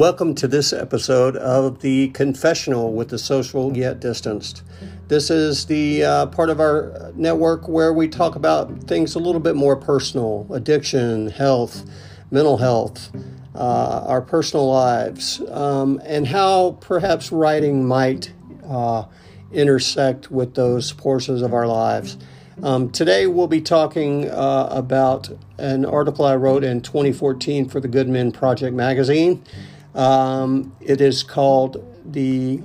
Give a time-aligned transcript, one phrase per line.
[0.00, 4.62] Welcome to this episode of the Confessional with the Social Yet Distanced.
[5.08, 9.42] This is the uh, part of our network where we talk about things a little
[9.42, 11.84] bit more personal addiction, health,
[12.30, 13.10] mental health,
[13.54, 18.32] uh, our personal lives, um, and how perhaps writing might
[18.66, 19.04] uh,
[19.52, 22.16] intersect with those portions of our lives.
[22.62, 25.28] Um, today, we'll be talking uh, about
[25.58, 29.44] an article I wrote in 2014 for the Good Men Project magazine.
[29.94, 32.60] Um, it is called The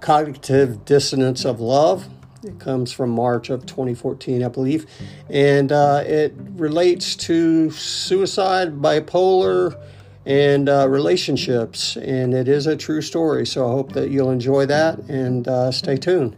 [0.00, 2.06] Cognitive Dissonance of Love.
[2.44, 4.86] It comes from March of 2014, I believe.
[5.28, 9.78] And uh, it relates to suicide, bipolar,
[10.24, 11.96] and uh, relationships.
[11.96, 13.46] And it is a true story.
[13.46, 16.36] So I hope that you'll enjoy that and uh, stay tuned.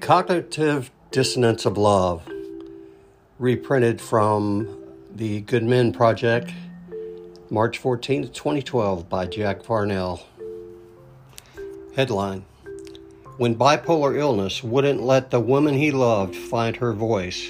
[0.00, 2.28] Cognitive Dissonance of Love,
[3.38, 4.68] reprinted from
[5.12, 6.52] the Good Men Project,
[7.50, 10.22] March 14, 2012, by Jack Varnell.
[11.96, 12.44] Headline
[13.36, 17.48] When bipolar illness wouldn't let the woman he loved find her voice,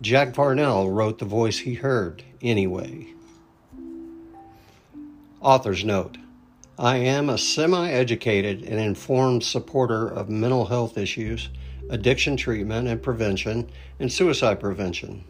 [0.00, 3.08] Jack Varnell wrote the voice he heard anyway.
[5.40, 6.18] Author's note
[6.78, 11.48] I am a semi educated and informed supporter of mental health issues,
[11.90, 13.68] addiction treatment and prevention,
[13.98, 15.24] and suicide prevention.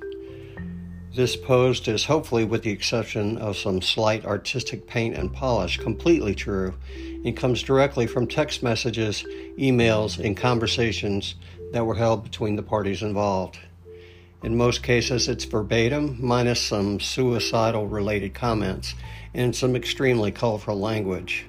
[1.12, 6.36] This post is hopefully, with the exception of some slight artistic paint and polish, completely
[6.36, 6.74] true
[7.24, 9.24] and comes directly from text messages,
[9.58, 11.34] emails, and conversations
[11.72, 13.58] that were held between the parties involved.
[14.42, 18.94] In most cases, it's verbatim, minus some suicidal related comments
[19.34, 21.44] and some extremely colorful language.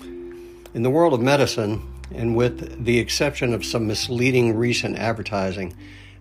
[0.00, 5.74] In the world of medicine, and with the exception of some misleading recent advertising,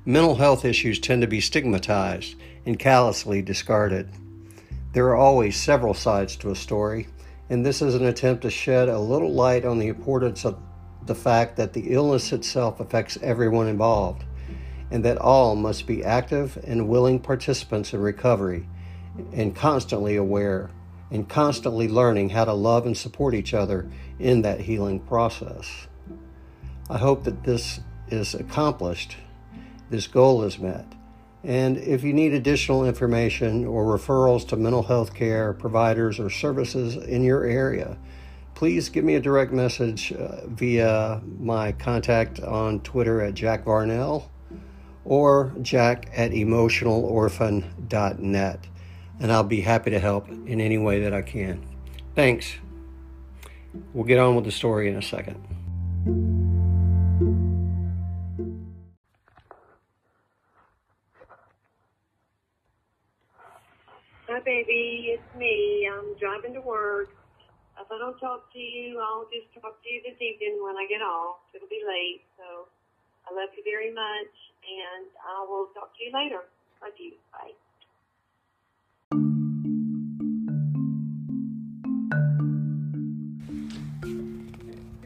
[0.06, 2.36] mental health issues tend to be stigmatized
[2.66, 4.10] and callously discarded.
[4.94, 7.08] There are always several sides to a story,
[7.50, 10.58] and this is an attempt to shed a little light on the importance of
[11.06, 14.24] the fact that the illness itself affects everyone involved,
[14.92, 18.68] and that all must be active and willing participants in recovery
[19.34, 20.70] and constantly aware
[21.14, 23.88] and constantly learning how to love and support each other
[24.20, 25.88] in that healing process.
[26.90, 27.80] I hope that this
[28.10, 29.18] is accomplished,
[29.92, 30.88] this goal is met.
[31.44, 36.96] And if you need additional information or referrals to mental health care providers or services
[36.96, 37.96] in your area,
[38.56, 44.30] please give me a direct message uh, via my contact on Twitter at Jack Varnell
[45.06, 48.68] or jack at emotionalorphan.net
[49.24, 51.66] and I'll be happy to help in any way that I can.
[52.14, 52.58] Thanks.
[53.94, 55.40] We'll get on with the story in a second.
[64.28, 65.16] Hi, baby.
[65.16, 65.90] It's me.
[65.90, 67.08] I'm driving to work.
[67.80, 70.86] If I don't talk to you, I'll just talk to you this evening when I
[70.90, 71.38] get off.
[71.56, 72.68] It'll be late, so
[73.26, 74.36] I love you very much,
[74.68, 76.44] and I will talk to you later.
[76.84, 77.14] Love you.
[77.32, 77.56] Bye.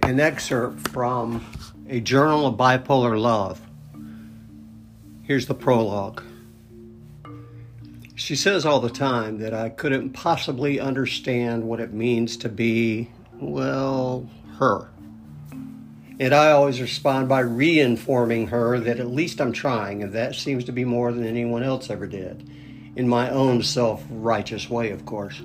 [0.07, 1.45] An excerpt from
[1.89, 3.59] a journal of bipolar love.
[5.23, 6.23] Here's the prologue.
[8.15, 13.11] She says all the time that I couldn't possibly understand what it means to be,
[13.33, 14.87] well, her.
[16.21, 20.63] And I always respond by reinforming her that at least I'm trying, and that seems
[20.63, 22.49] to be more than anyone else ever did.
[22.95, 25.41] In my own self righteous way, of course.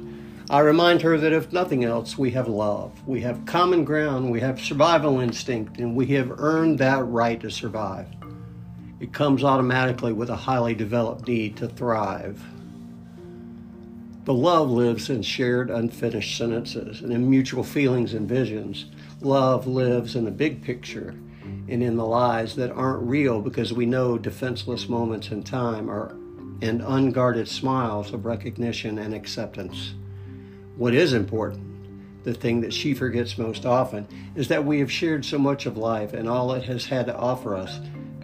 [0.52, 4.40] I remind her that if nothing else, we have love, we have common ground, we
[4.40, 8.06] have survival instinct, and we have earned that right to survive.
[9.00, 12.44] It comes automatically with a highly developed need to thrive.
[14.26, 18.84] The love lives in shared unfinished sentences and in mutual feelings and visions.
[19.22, 21.14] Love lives in the big picture
[21.68, 26.14] and in the lies that aren't real because we know defenseless moments in time are
[26.60, 29.94] and unguarded smiles of recognition and acceptance.
[30.82, 35.24] What is important, the thing that she forgets most often, is that we have shared
[35.24, 37.78] so much of life and all it has had to offer us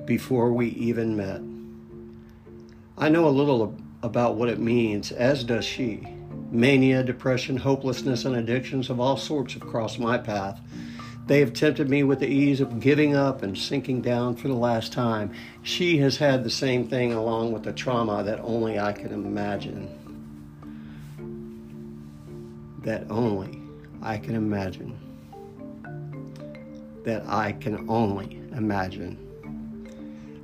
[0.06, 1.40] before we even met.
[3.00, 6.04] I know a little about what it means, as does she.
[6.50, 10.60] Mania, depression, hopelessness, and addictions of all sorts have crossed my path.
[11.28, 14.54] They have tempted me with the ease of giving up and sinking down for the
[14.54, 15.32] last time.
[15.62, 20.07] She has had the same thing along with the trauma that only I can imagine
[22.88, 23.60] that only
[24.00, 24.98] I can imagine.
[27.04, 29.18] that I can only imagine.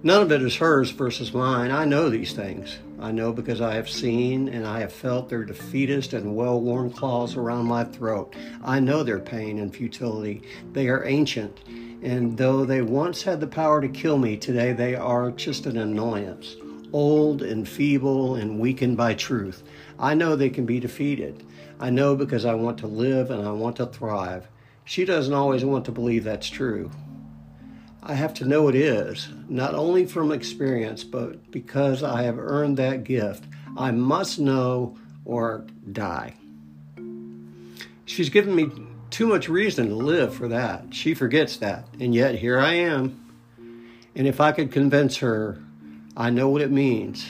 [0.03, 1.71] None of it is hers versus mine.
[1.71, 2.79] I know these things.
[3.01, 6.91] I know because I have seen and I have felt their defeatist and well worn
[6.91, 8.35] claws around my throat.
[8.63, 10.43] I know their pain and futility.
[10.75, 11.61] They are ancient,
[12.03, 15.79] and though they once had the power to kill me, today they are just an
[15.79, 16.57] annoyance.
[16.93, 19.63] Old and feeble and weakened by truth.
[19.99, 21.43] I know they can be defeated.
[21.81, 24.47] I know because I want to live and I want to thrive.
[24.85, 26.91] She doesn't always want to believe that's true.
[28.03, 32.77] I have to know it is, not only from experience, but because I have earned
[32.77, 33.45] that gift.
[33.77, 36.35] I must know or die.
[38.05, 38.71] She's given me
[39.11, 40.93] too much reason to live for that.
[40.93, 41.87] She forgets that.
[41.99, 43.21] And yet here I am.
[44.15, 45.59] And if I could convince her,
[46.17, 47.27] I know what it means.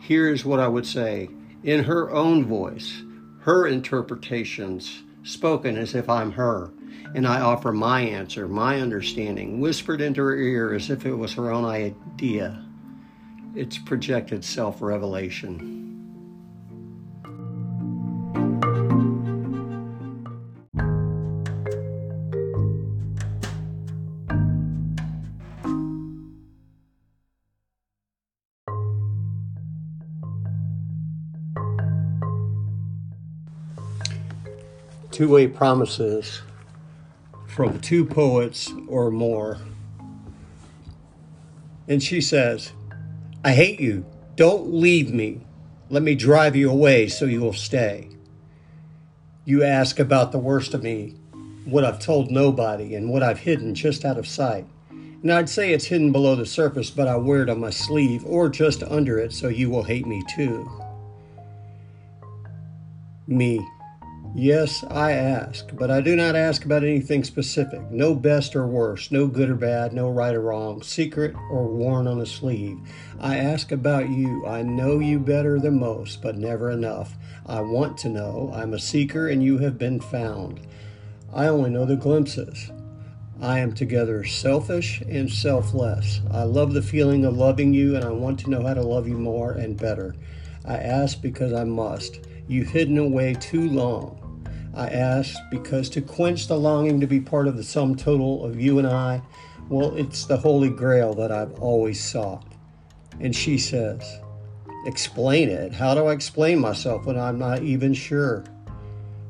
[0.00, 1.28] Here's what I would say
[1.62, 3.02] in her own voice,
[3.44, 6.70] her interpretations, spoken as if I'm her
[7.14, 11.34] and I offer my answer, my understanding, whispered into her ear as if it was
[11.34, 12.64] her own idea.
[13.54, 15.83] It's projected self revelation.
[35.14, 36.42] Two way promises
[37.46, 39.58] from two poets or more.
[41.86, 42.72] And she says,
[43.44, 44.04] I hate you.
[44.34, 45.46] Don't leave me.
[45.88, 48.08] Let me drive you away so you will stay.
[49.44, 51.14] You ask about the worst of me,
[51.64, 54.66] what I've told nobody, and what I've hidden just out of sight.
[54.90, 58.24] And I'd say it's hidden below the surface, but I wear it on my sleeve
[58.26, 60.68] or just under it so you will hate me too.
[63.28, 63.64] Me.
[64.36, 67.88] Yes, I ask, but I do not ask about anything specific.
[67.92, 72.08] No best or worst, no good or bad, no right or wrong, secret or worn
[72.08, 72.76] on a sleeve.
[73.20, 74.44] I ask about you.
[74.44, 77.16] I know you better than most, but never enough.
[77.46, 78.50] I want to know.
[78.52, 80.66] I'm a seeker and you have been found.
[81.32, 82.72] I only know the glimpses.
[83.40, 86.22] I am together selfish and selfless.
[86.32, 89.06] I love the feeling of loving you and I want to know how to love
[89.06, 90.16] you more and better.
[90.64, 92.18] I ask because I must.
[92.48, 94.23] You've hidden away too long.
[94.76, 98.60] I ask because to quench the longing to be part of the sum total of
[98.60, 99.22] you and I,
[99.68, 102.44] well, it's the holy grail that I've always sought.
[103.20, 104.02] And she says,
[104.86, 105.72] Explain it.
[105.72, 108.44] How do I explain myself when I'm not even sure?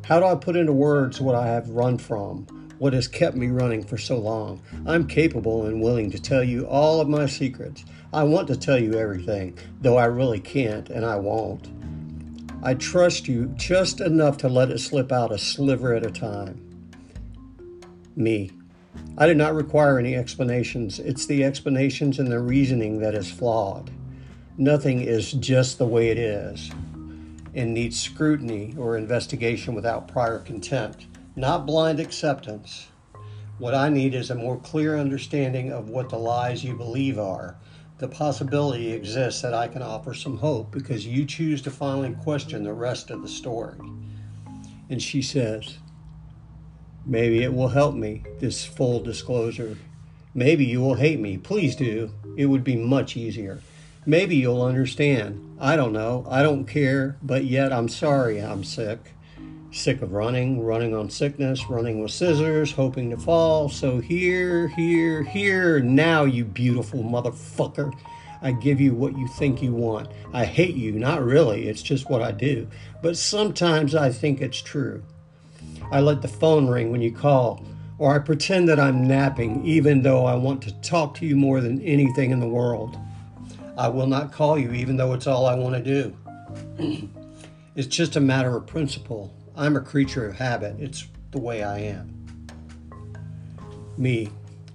[0.04, 2.46] How do I put into words what I have run from,
[2.78, 4.60] what has kept me running for so long?
[4.84, 7.84] I'm capable and willing to tell you all of my secrets.
[8.12, 11.68] I want to tell you everything, though I really can't and I won't.
[12.66, 16.88] I trust you just enough to let it slip out a sliver at a time.
[18.16, 18.50] Me.
[19.18, 20.98] I do not require any explanations.
[20.98, 23.90] It's the explanations and the reasoning that is flawed.
[24.56, 26.70] Nothing is just the way it is
[27.54, 32.86] and needs scrutiny or investigation without prior contempt, not blind acceptance.
[33.58, 37.58] What I need is a more clear understanding of what the lies you believe are
[37.98, 42.64] the possibility exists that I can offer some hope because you choose to finally question
[42.64, 43.78] the rest of the story.
[44.90, 45.78] And she says,
[47.06, 49.76] Maybe it will help me, this full disclosure.
[50.32, 51.36] Maybe you will hate me.
[51.36, 52.10] Please do.
[52.36, 53.60] It would be much easier.
[54.06, 55.56] Maybe you'll understand.
[55.60, 56.26] I don't know.
[56.28, 59.12] I don't care, but yet I'm sorry I'm sick.
[59.74, 63.68] Sick of running, running on sickness, running with scissors, hoping to fall.
[63.68, 67.92] So here, here, here, now, you beautiful motherfucker.
[68.40, 70.12] I give you what you think you want.
[70.32, 72.68] I hate you, not really, it's just what I do.
[73.02, 75.02] But sometimes I think it's true.
[75.90, 77.66] I let the phone ring when you call,
[77.98, 81.60] or I pretend that I'm napping, even though I want to talk to you more
[81.60, 82.96] than anything in the world.
[83.76, 86.14] I will not call you, even though it's all I want to
[86.78, 87.08] do.
[87.74, 89.34] it's just a matter of principle.
[89.56, 90.74] I'm a creature of habit.
[90.80, 92.26] It's the way I am.
[93.96, 94.28] Me.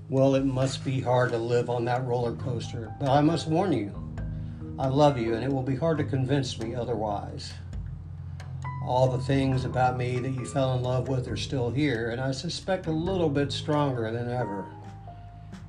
[0.10, 3.74] Well, it must be hard to live on that roller coaster, but I must warn
[3.74, 3.94] you.
[4.80, 7.52] I love you, and it will be hard to convince me otherwise.
[8.86, 12.22] All the things about me that you fell in love with are still here, and
[12.22, 14.66] I suspect a little bit stronger than ever.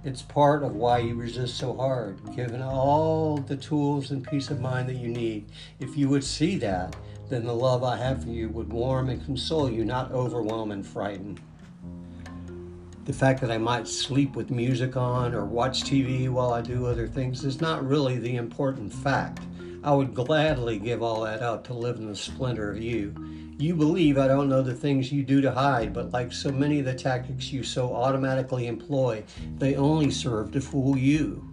[0.04, 4.60] It's part of why you resist so hard, given all the tools and peace of
[4.60, 5.50] mind that you need.
[5.80, 6.94] If you would see that,
[7.30, 10.84] then the love I have for you would warm and console you, not overwhelm and
[10.84, 11.38] frighten.
[13.04, 16.86] The fact that I might sleep with music on or watch TV while I do
[16.86, 19.40] other things is not really the important fact.
[19.82, 23.14] I would gladly give all that up to live in the splendor of you.
[23.58, 26.80] You believe I don't know the things you do to hide, but like so many
[26.80, 29.24] of the tactics you so automatically employ,
[29.58, 31.49] they only serve to fool you.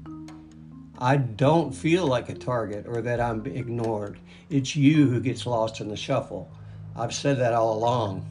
[1.00, 4.20] I don't feel like a target or that I'm ignored.
[4.50, 6.52] It's you who gets lost in the shuffle.
[6.96, 8.26] I've said that all along.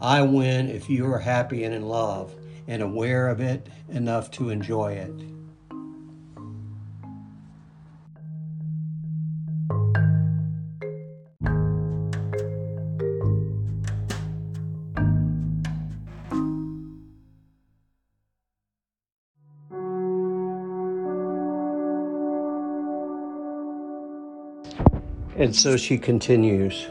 [0.00, 2.32] I win if you are happy and in love
[2.68, 5.33] and aware of it enough to enjoy it.
[25.54, 26.88] And so she continues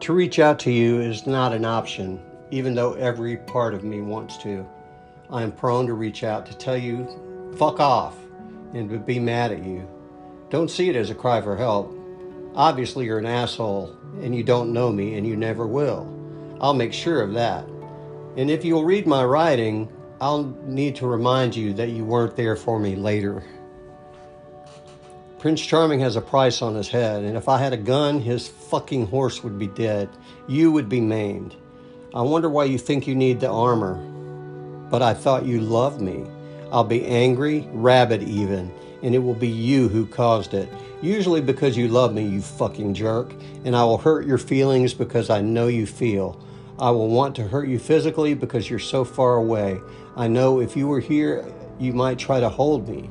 [0.00, 4.00] To reach out to you is not an option, even though every part of me
[4.00, 4.66] wants to.
[5.28, 7.06] I am prone to reach out to tell you,
[7.58, 8.16] fuck off,
[8.72, 9.86] and to be mad at you.
[10.48, 11.94] Don't see it as a cry for help.
[12.54, 16.08] Obviously, you're an asshole, and you don't know me, and you never will.
[16.62, 17.66] I'll make sure of that.
[18.38, 22.56] And if you'll read my writing, I'll need to remind you that you weren't there
[22.56, 23.44] for me later.
[25.42, 28.46] Prince Charming has a price on his head, and if I had a gun, his
[28.46, 30.08] fucking horse would be dead.
[30.46, 31.56] You would be maimed.
[32.14, 33.96] I wonder why you think you need the armor.
[34.88, 36.24] But I thought you loved me.
[36.70, 38.72] I'll be angry, rabid even,
[39.02, 40.68] and it will be you who caused it.
[41.00, 43.34] Usually because you love me, you fucking jerk,
[43.64, 46.40] and I will hurt your feelings because I know you feel.
[46.78, 49.80] I will want to hurt you physically because you're so far away.
[50.14, 53.10] I know if you were here, you might try to hold me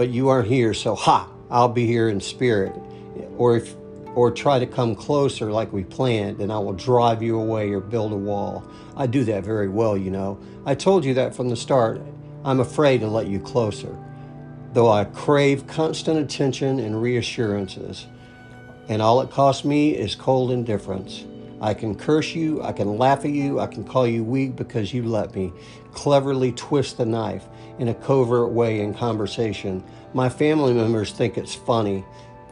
[0.00, 2.74] but you aren't here, so ha, I'll be here in spirit.
[3.36, 3.74] Or if
[4.14, 7.80] or try to come closer like we planned, and I will drive you away or
[7.80, 8.66] build a wall.
[8.96, 10.40] I do that very well, you know.
[10.64, 12.00] I told you that from the start.
[12.46, 13.94] I'm afraid to let you closer,
[14.72, 18.06] though I crave constant attention and reassurances.
[18.88, 21.26] And all it costs me is cold indifference.
[21.60, 24.94] I can curse you, I can laugh at you, I can call you weak because
[24.94, 25.52] you let me
[25.92, 27.44] cleverly twist the knife
[27.78, 29.84] in a covert way in conversation.
[30.14, 32.04] My family members think it's funny.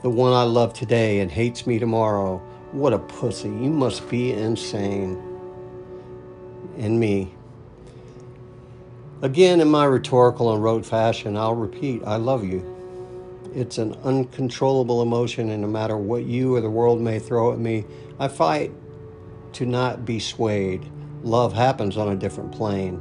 [0.03, 2.39] The one I love today and hates me tomorrow.
[2.73, 3.49] What a pussy.
[3.49, 5.23] You must be insane.
[6.77, 7.35] And me.
[9.23, 12.75] Again, in my rhetorical and rote fashion, I'll repeat I love you.
[13.55, 17.59] It's an uncontrollable emotion, and no matter what you or the world may throw at
[17.59, 17.85] me,
[18.21, 18.71] I fight
[19.55, 20.91] to not be swayed.
[21.23, 23.01] Love happens on a different plane.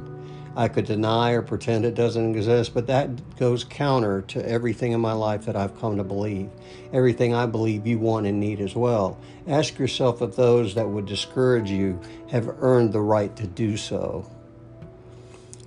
[0.56, 5.00] I could deny or pretend it doesn't exist, but that goes counter to everything in
[5.00, 6.50] my life that I've come to believe.
[6.92, 9.20] Everything I believe you want and need as well.
[9.46, 12.00] Ask yourself if those that would discourage you
[12.30, 14.28] have earned the right to do so.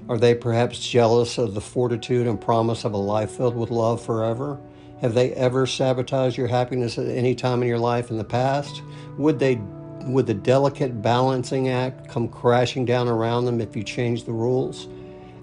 [0.09, 4.03] Are they perhaps jealous of the fortitude and promise of a life filled with love
[4.03, 4.59] forever?
[4.99, 8.81] Have they ever sabotaged your happiness at any time in your life in the past?
[9.17, 9.61] Would they
[10.05, 14.87] would the delicate balancing act come crashing down around them if you change the rules?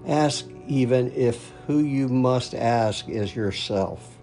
[0.07, 4.17] Ask even if who you must ask is yourself.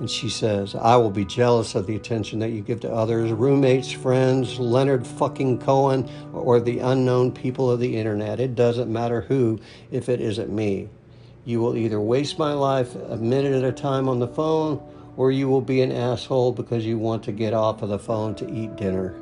[0.00, 3.30] And she says, I will be jealous of the attention that you give to others,
[3.32, 8.40] roommates, friends, Leonard fucking Cohen, or the unknown people of the internet.
[8.40, 9.60] It doesn't matter who
[9.90, 10.88] if it isn't me.
[11.44, 14.80] You will either waste my life a minute at a time on the phone
[15.20, 18.34] or you will be an asshole because you want to get off of the phone
[18.34, 19.14] to eat dinner.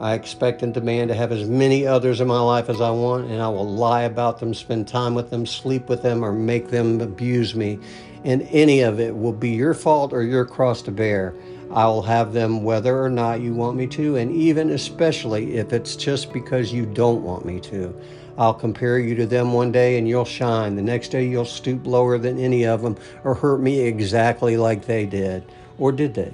[0.00, 3.30] I expect and demand to have as many others in my life as I want,
[3.30, 6.70] and I will lie about them, spend time with them, sleep with them, or make
[6.70, 7.78] them abuse me.
[8.24, 11.32] And any of it will be your fault or your cross to bear.
[11.70, 15.72] I will have them whether or not you want me to, and even especially if
[15.72, 17.94] it's just because you don't want me to.
[18.38, 20.76] I'll compare you to them one day and you'll shine.
[20.76, 24.86] The next day you'll stoop lower than any of them or hurt me exactly like
[24.86, 25.44] they did.
[25.76, 26.32] Or did they?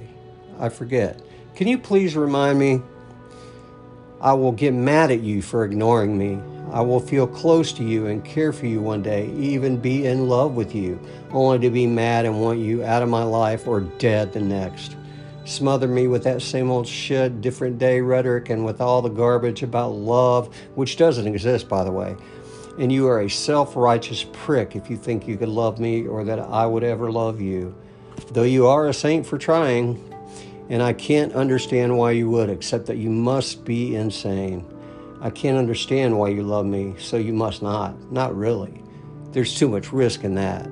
[0.59, 1.19] I forget.
[1.55, 2.81] Can you please remind me?
[4.21, 6.39] I will get mad at you for ignoring me.
[6.71, 10.27] I will feel close to you and care for you one day, even be in
[10.27, 10.99] love with you,
[11.31, 14.95] only to be mad and want you out of my life or dead the next
[15.45, 19.63] smother me with that same old shit, different day rhetoric, and with all the garbage
[19.63, 22.15] about love, which doesn't exist, by the way.
[22.77, 26.23] And you are a self righteous prick if you think you could love me or
[26.25, 27.73] that I would ever love you.
[28.31, 30.01] Though you are a saint for trying,
[30.69, 34.65] and I can't understand why you would, except that you must be insane.
[35.21, 38.11] I can't understand why you love me, so you must not.
[38.11, 38.81] Not really.
[39.31, 40.69] There's too much risk in that.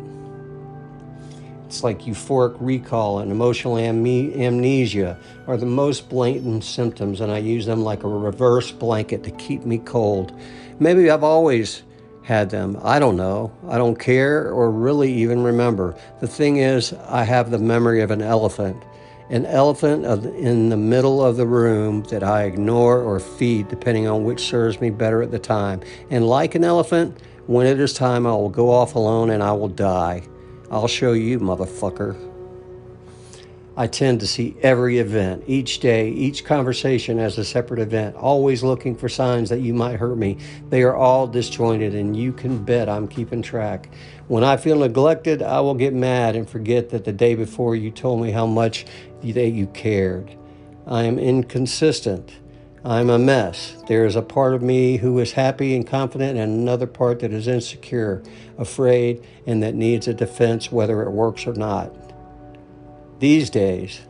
[1.74, 7.40] It's like euphoric recall and emotional am- amnesia are the most blatant symptoms, and I
[7.40, 10.40] use them like a reverse blanket to keep me cold.
[10.80, 11.82] Maybe I've always
[12.22, 12.78] had them.
[12.84, 13.52] I don't know.
[13.68, 15.96] I don't care or really even remember.
[16.20, 18.78] The thing is, I have the memory of an elephant.
[19.32, 24.26] An elephant in the middle of the room that I ignore or feed depending on
[24.26, 25.82] which serves me better at the time.
[26.12, 29.54] And like an elephant, when it is time, I will go off alone and I
[29.54, 30.28] will die.
[30.74, 32.18] I'll show you, motherfucker.
[33.78, 38.64] I tend to see every event, each day, each conversation as a separate event, always
[38.64, 40.40] looking for signs that you might hurt me.
[40.70, 43.94] They are all disjointed, and you can bet I'm keeping track.
[44.28, 47.92] When I feel neglected, I will get mad and forget that the day before you
[47.92, 48.88] told me how much
[49.22, 50.36] that you cared.
[50.88, 52.32] I am inconsistent.
[52.86, 53.82] I'm a mess.
[53.88, 57.32] There is a part of me who is happy and confident, and another part that
[57.32, 58.22] is insecure,
[58.58, 61.96] afraid, and that needs a defense whether it works or not.
[63.20, 64.02] These days,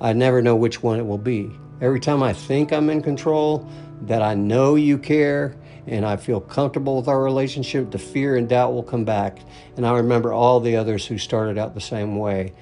[0.00, 1.52] I never know which one it will be.
[1.80, 3.70] Every time I think I'm in control,
[4.02, 5.54] that I know you care,
[5.86, 9.38] and I feel comfortable with our relationship, the fear and doubt will come back.
[9.76, 12.54] And I remember all the others who started out the same way.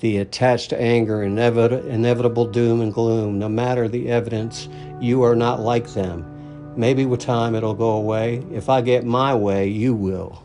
[0.00, 4.68] The attached anger, inevit- inevitable doom and gloom, no matter the evidence,
[5.00, 6.24] you are not like them.
[6.76, 8.44] Maybe with time it'll go away.
[8.52, 10.42] If I get my way, you will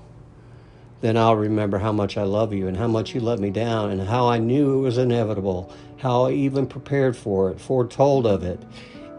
[1.04, 3.92] then I'll remember how much I love you and how much you let me down
[3.92, 8.42] and how I knew it was inevitable, how I even prepared for it, foretold of
[8.42, 8.58] it,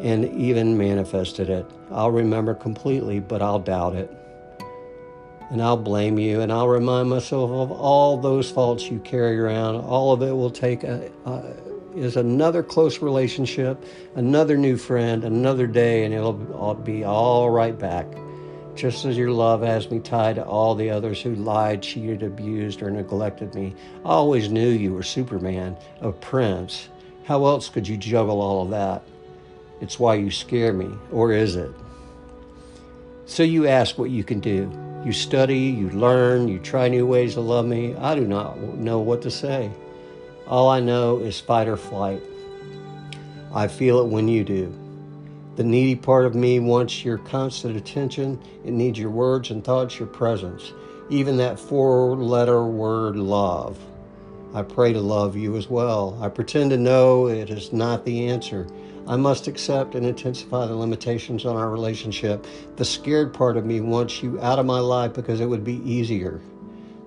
[0.00, 1.67] and even manifested it.
[1.91, 4.11] I'll remember completely, but I'll doubt it.
[5.54, 9.76] And I'll blame you and I'll remind myself of all those faults you carry around.
[9.76, 11.08] All of it will take a,
[11.94, 13.80] is another close relationship,
[14.16, 18.09] another new friend, another day, and it'll, it'll be all right back
[18.74, 22.83] just as your love has me tied to all the others who lied, cheated, abused,
[22.83, 23.76] or neglected me.
[24.05, 26.88] I always knew you were Superman, a prince.
[27.26, 29.05] How else could you juggle all of that?
[29.81, 31.70] It's why you scare me, or is it?
[33.26, 34.72] So you ask what you can do.
[35.05, 37.95] You study, you learn, you try new ways to love me.
[37.95, 39.71] I do not know what to say.
[40.47, 42.23] All I know is fight or flight.
[43.55, 44.75] I feel it when you do.
[45.57, 48.43] The needy part of me wants your constant attention.
[48.64, 50.73] It needs your words and thoughts, your presence,
[51.11, 53.79] even that four letter word love.
[54.55, 56.19] I pray to love you as well.
[56.23, 58.67] I pretend to know it is not the answer.
[59.07, 62.47] I must accept and intensify the limitations on our relationship.
[62.77, 65.83] The scared part of me wants you out of my life because it would be
[65.85, 66.40] easier.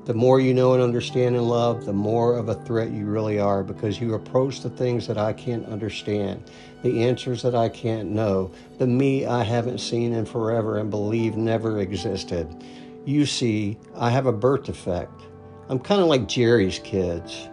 [0.05, 3.39] The more you know and understand and love, the more of a threat you really
[3.39, 6.49] are because you approach the things that I can't understand,
[6.83, 11.35] the answers that I can't know, the me I haven't seen in forever and believe
[11.35, 12.63] never existed.
[13.05, 15.23] You see, I have a birth defect.
[15.67, 17.49] I'm kind of like Jerry's kids,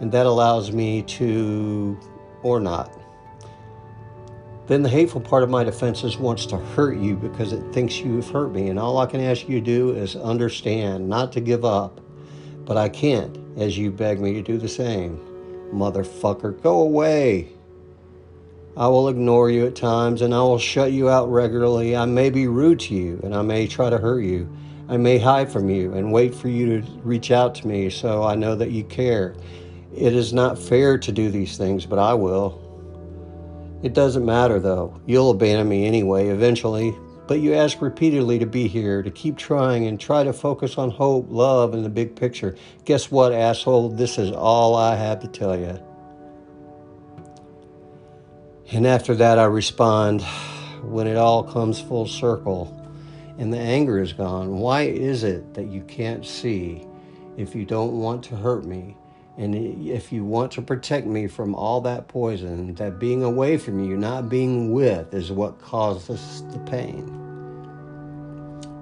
[0.00, 1.96] and that allows me to,
[2.42, 3.01] or not.
[4.66, 8.30] Then the hateful part of my defenses wants to hurt you because it thinks you've
[8.30, 8.68] hurt me.
[8.68, 12.00] And all I can ask you to do is understand, not to give up.
[12.64, 15.18] But I can't, as you beg me to do the same.
[15.72, 17.48] Motherfucker, go away.
[18.76, 21.96] I will ignore you at times and I will shut you out regularly.
[21.96, 24.48] I may be rude to you and I may try to hurt you.
[24.88, 28.22] I may hide from you and wait for you to reach out to me so
[28.22, 29.34] I know that you care.
[29.94, 32.61] It is not fair to do these things, but I will.
[33.82, 35.00] It doesn't matter though.
[35.06, 36.94] You'll abandon me anyway, eventually.
[37.26, 40.90] But you ask repeatedly to be here, to keep trying and try to focus on
[40.90, 42.56] hope, love, and the big picture.
[42.84, 43.90] Guess what, asshole?
[43.90, 45.78] This is all I have to tell you.
[48.72, 50.22] And after that, I respond
[50.82, 52.78] when it all comes full circle
[53.38, 54.58] and the anger is gone.
[54.58, 56.86] Why is it that you can't see
[57.36, 58.96] if you don't want to hurt me?
[59.38, 63.82] And if you want to protect me from all that poison, that being away from
[63.82, 67.18] you, not being with, is what causes the pain.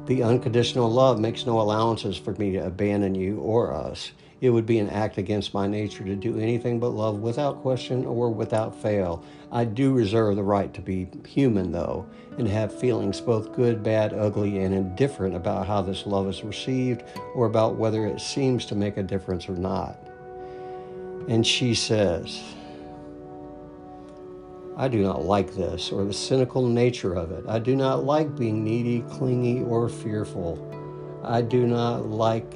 [0.06, 4.10] The unconditional love makes no allowances for me to abandon you or us.
[4.40, 8.04] It would be an act against my nature to do anything but love without question
[8.04, 9.22] or without fail.
[9.52, 12.06] I do reserve the right to be human, though,
[12.38, 17.04] and have feelings both good, bad, ugly, and indifferent about how this love is received
[17.34, 20.09] or about whether it seems to make a difference or not.
[21.28, 22.42] And she says,
[24.76, 27.44] I do not like this or the cynical nature of it.
[27.46, 30.58] I do not like being needy, clingy, or fearful.
[31.22, 32.54] I do not like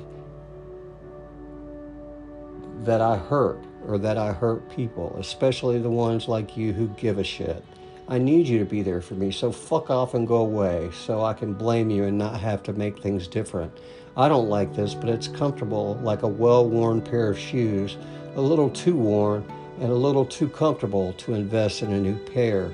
[2.85, 7.19] that I hurt or that I hurt people, especially the ones like you who give
[7.19, 7.63] a shit.
[8.09, 11.25] I need you to be there for me, so fuck off and go away so
[11.25, 13.73] I can blame you and not have to make things different.
[14.17, 17.97] I don't like this, but it's comfortable like a well worn pair of shoes
[18.37, 19.45] a little too worn
[19.81, 22.71] and a little too comfortable to invest in a new pair.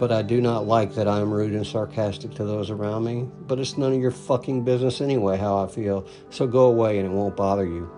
[0.00, 3.28] but I do not like that I am rude and sarcastic to those around me.
[3.46, 7.06] But it's none of your fucking business anyway how I feel, so go away and
[7.06, 7.90] it won't bother you.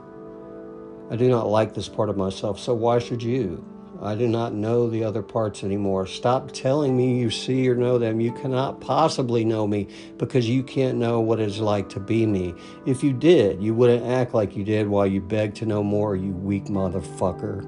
[1.12, 3.64] I do not like this part of myself, so why should you?
[4.02, 6.08] I do not know the other parts anymore.
[6.08, 8.20] Stop telling me you see or know them.
[8.20, 9.86] You cannot possibly know me
[10.18, 12.52] because you can't know what it is like to be me.
[12.84, 16.16] If you did, you wouldn't act like you did while you beg to know more,
[16.16, 17.62] you weak motherfucker.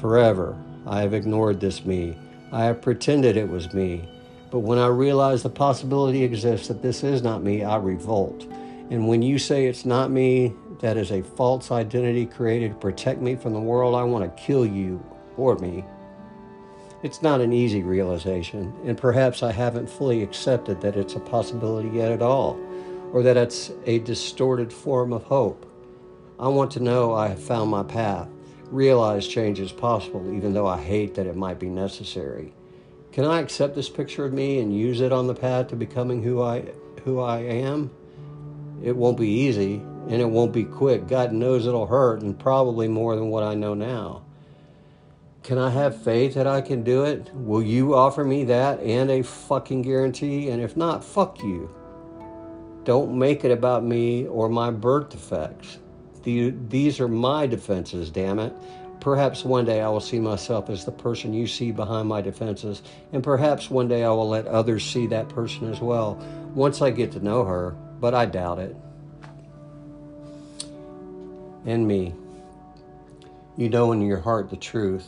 [0.00, 2.18] Forever, I have ignored this me.
[2.50, 4.08] I have pretended it was me.
[4.50, 8.42] But when I realize the possibility exists that this is not me, I revolt.
[8.90, 13.20] And when you say it's not me, that is a false identity created to protect
[13.20, 15.02] me from the world, I want to kill you
[15.36, 15.84] or me.
[17.02, 21.88] It's not an easy realization, and perhaps I haven't fully accepted that it's a possibility
[21.88, 22.58] yet at all,
[23.12, 25.66] or that it's a distorted form of hope.
[26.38, 28.28] I want to know I have found my path,
[28.70, 32.52] realize change is possible, even though I hate that it might be necessary.
[33.12, 36.22] Can I accept this picture of me and use it on the path to becoming
[36.22, 36.64] who I
[37.04, 37.90] who I am?
[38.82, 41.06] It won't be easy, and it won't be quick.
[41.06, 44.22] God knows it'll hurt, and probably more than what I know now.
[45.44, 47.32] Can I have faith that I can do it?
[47.32, 50.50] Will you offer me that and a fucking guarantee?
[50.50, 51.72] And if not, fuck you.
[52.82, 55.78] Don't make it about me or my birth defects.
[56.24, 58.52] These are my defenses, damn it.
[59.00, 62.82] Perhaps one day I will see myself as the person you see behind my defenses,
[63.12, 66.16] and perhaps one day I will let others see that person as well
[66.52, 68.76] once I get to know her, but I doubt it
[71.66, 72.14] and me.
[73.56, 75.06] You know in your heart the truth.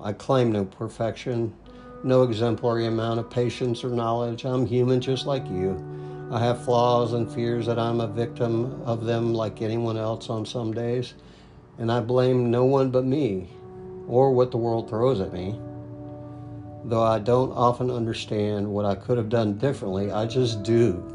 [0.00, 1.54] I claim no perfection,
[2.02, 4.44] no exemplary amount of patience or knowledge.
[4.44, 5.76] I'm human just like you.
[6.30, 10.46] I have flaws and fears that I'm a victim of them like anyone else on
[10.46, 11.14] some days.
[11.78, 13.50] And I blame no one but me
[14.08, 15.60] or what the world throws at me.
[16.84, 21.08] Though I don't often understand what I could have done differently, I just do.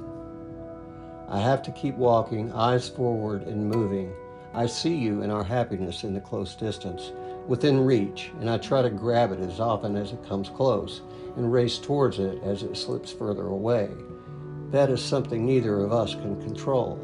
[1.28, 4.14] I have to keep walking, eyes forward, and moving.
[4.54, 7.12] I see you and our happiness in the close distance,
[7.48, 11.02] within reach, and I try to grab it as often as it comes close
[11.36, 13.90] and race towards it as it slips further away.
[14.72, 16.98] That is something neither of us can control.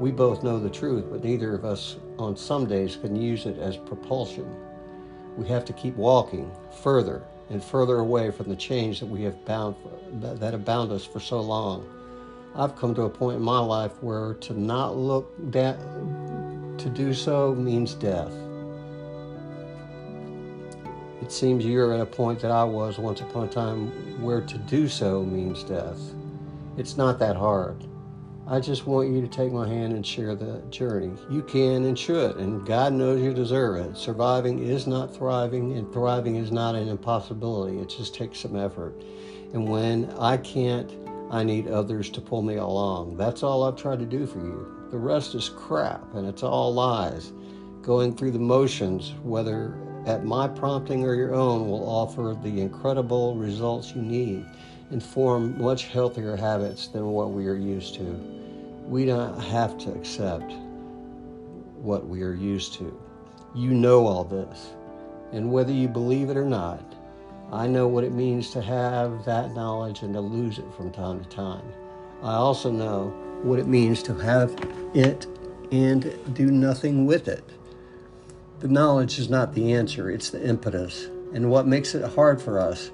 [0.00, 3.58] We both know the truth, but neither of us on some days can use it
[3.58, 4.48] as propulsion.
[5.36, 6.50] We have to keep walking
[6.82, 9.76] further and further away from the change that we have bound
[10.14, 11.86] that have bound us for so long.
[12.54, 16.49] I've come to a point in my life where to not look down
[16.80, 18.32] to do so means death.
[21.20, 23.88] It seems you're at a point that I was once upon a time
[24.22, 26.00] where to do so means death.
[26.78, 27.84] It's not that hard.
[28.48, 31.12] I just want you to take my hand and share the journey.
[31.30, 33.96] You can and should, and God knows you deserve it.
[33.96, 37.78] Surviving is not thriving, and thriving is not an impossibility.
[37.78, 38.94] It just takes some effort.
[39.52, 40.90] And when I can't,
[41.30, 43.18] I need others to pull me along.
[43.18, 44.79] That's all I've tried to do for you.
[44.90, 47.32] The rest is crap and it's all lies.
[47.80, 49.74] Going through the motions, whether
[50.04, 54.44] at my prompting or your own, will offer the incredible results you need
[54.90, 58.02] and form much healthier habits than what we are used to.
[58.88, 60.52] We don't have to accept
[61.80, 63.00] what we are used to.
[63.54, 64.70] You know all this.
[65.32, 66.82] And whether you believe it or not,
[67.52, 71.22] I know what it means to have that knowledge and to lose it from time
[71.22, 71.62] to time.
[72.22, 73.08] I also know
[73.42, 74.54] what it means to have
[74.94, 75.26] it
[75.72, 77.44] and do nothing with it.
[78.60, 81.08] The knowledge is not the answer, it's the impetus.
[81.32, 82.90] And what makes it hard for us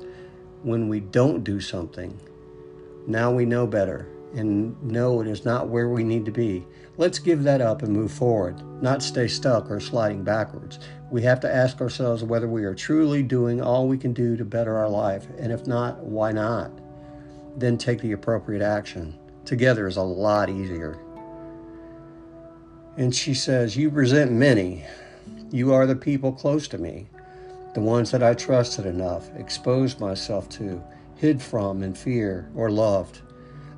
[0.62, 2.18] when we don't do something.
[3.06, 6.64] Now we know better and know it is not where we need to be.
[6.96, 10.78] Let's give that up and move forward, not stay stuck or sliding backwards.
[11.10, 14.44] We have to ask ourselves whether we are truly doing all we can do to
[14.44, 16.70] better our life, and if not, why not?
[17.56, 20.98] Then take the appropriate action together is a lot easier.
[22.96, 24.84] And she says, You present many.
[25.50, 27.06] You are the people close to me,
[27.74, 30.82] the ones that I trusted enough, exposed myself to,
[31.14, 33.20] hid from in fear, or loved.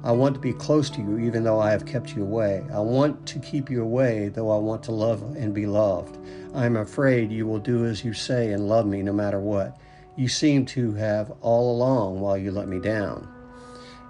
[0.02, 2.64] I want to be close to you even though I have kept you away.
[2.72, 6.16] I want to keep you away though I want to love and be loved.
[6.54, 9.76] I am afraid you will do as you say and love me no matter what.
[10.16, 13.28] You seem to have all along while you let me down.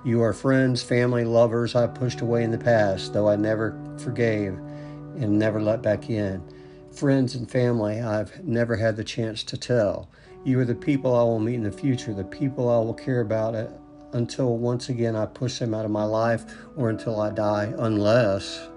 [0.04, 4.54] You are friends, family, lovers I pushed away in the past, though I never forgave
[4.54, 6.42] and never let back in.
[6.92, 10.08] Friends and family I've never had the chance to tell.
[10.44, 13.20] You are the people I will meet in the future, the people I will care
[13.20, 13.66] about uh,
[14.12, 16.44] until once again I push them out of my life
[16.76, 18.68] or until I die, unless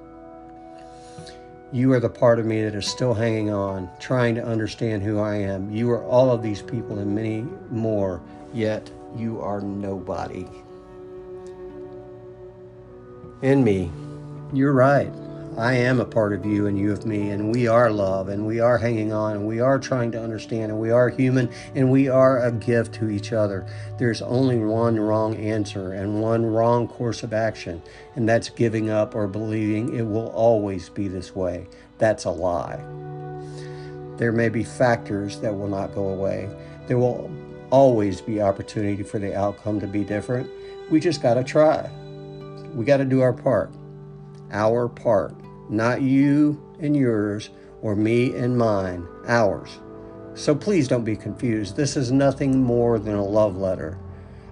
[1.71, 5.19] You are the part of me that is still hanging on, trying to understand who
[5.19, 5.71] I am.
[5.71, 8.21] You are all of these people and many more,
[8.53, 10.45] yet you are nobody.
[13.41, 13.91] In me,
[14.53, 15.11] you're right.
[15.57, 18.45] I am a part of you and you of me, and we are love, and
[18.45, 21.89] we are hanging on, and we are trying to understand, and we are human, and
[21.89, 23.65] we are a gift to each other.
[23.97, 27.81] There's only one wrong answer and one wrong course of action,
[28.15, 31.65] and that's giving up or believing it will always be this way.
[31.97, 32.79] That's a lie.
[34.17, 36.47] There may be factors that will not go away.
[36.85, 37.31] There will
[37.71, 40.47] always be opportunity for the outcome to be different.
[40.91, 41.89] We just got to try.
[42.73, 43.71] We got to do our part.
[44.51, 45.35] Our part
[45.71, 47.49] not you and yours
[47.81, 49.79] or me and mine, ours.
[50.35, 51.75] So please don't be confused.
[51.75, 53.97] This is nothing more than a love letter.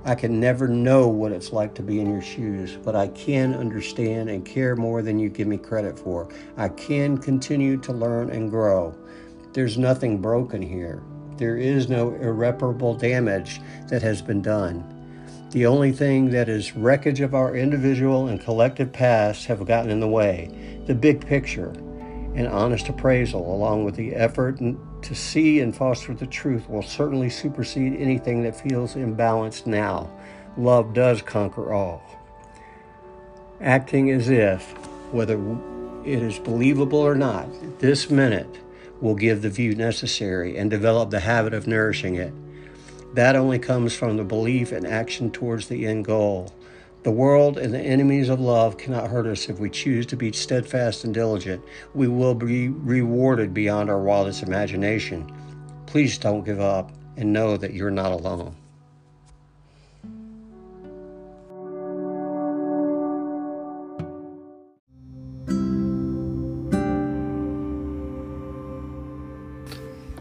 [0.05, 3.53] I can never know what it's like to be in your shoes, but I can
[3.53, 6.29] understand and care more than you give me credit for.
[6.55, 8.95] I can continue to learn and grow.
[9.51, 11.03] There's nothing broken here.
[11.35, 14.98] There is no irreparable damage that has been done.
[15.51, 19.99] The only thing that is wreckage of our individual and collective past have gotten in
[19.99, 20.83] the way.
[20.85, 21.69] The big picture
[22.35, 27.31] and honest appraisal, along with the effort to see and foster the truth, will certainly
[27.31, 30.11] supersede anything that feels imbalanced now.
[30.55, 32.03] Love does conquer all.
[33.59, 34.71] Acting as if,
[35.11, 35.39] whether
[36.05, 38.59] it is believable or not, this minute
[39.01, 42.33] will give the view necessary and develop the habit of nourishing it.
[43.13, 46.53] That only comes from the belief and action towards the end goal.
[47.03, 50.31] The world and the enemies of love cannot hurt us if we choose to be
[50.31, 51.63] steadfast and diligent.
[51.95, 55.31] We will be rewarded beyond our wildest imagination.
[55.87, 58.55] Please don't give up and know that you're not alone.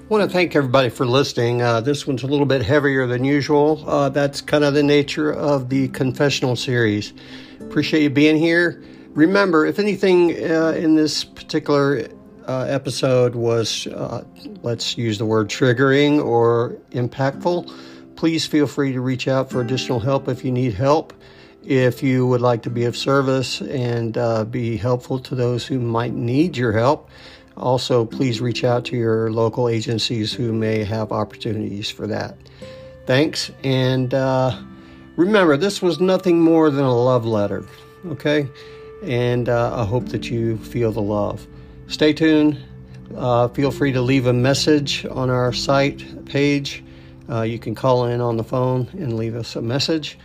[0.09, 1.61] I want to thank everybody for listening.
[1.61, 3.85] Uh, this one's a little bit heavier than usual.
[3.87, 7.13] Uh, that's kind of the nature of the confessional series.
[7.61, 8.83] Appreciate you being here.
[9.11, 12.09] Remember, if anything uh, in this particular
[12.47, 14.25] uh, episode was, uh,
[14.63, 17.71] let's use the word triggering or impactful,
[18.17, 21.13] please feel free to reach out for additional help if you need help.
[21.65, 25.79] If you would like to be of service and uh, be helpful to those who
[25.79, 27.11] might need your help,
[27.59, 32.37] also, please reach out to your local agencies who may have opportunities for that.
[33.07, 34.59] Thanks, and uh,
[35.17, 37.67] remember, this was nothing more than a love letter,
[38.07, 38.49] okay?
[39.03, 41.47] And uh, I hope that you feel the love.
[41.87, 42.59] Stay tuned.
[43.17, 46.85] Uh, feel free to leave a message on our site page.
[47.31, 50.19] Uh, you can call in on the phone and leave us a message.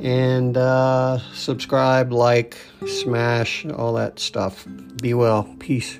[0.00, 4.66] And uh, subscribe, like, smash, all that stuff.
[5.00, 5.54] Be well.
[5.58, 5.98] Peace.